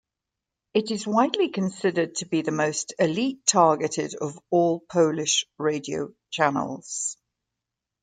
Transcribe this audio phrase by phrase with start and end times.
[0.73, 7.17] It is widely considered to be the most elite-targeted of all Polish radio channels.